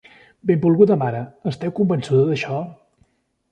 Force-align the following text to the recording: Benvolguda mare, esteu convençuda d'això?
Benvolguda 0.51 0.97
mare, 1.01 1.19
esteu 1.53 1.75
convençuda 1.81 2.25
d'això? 2.33 2.65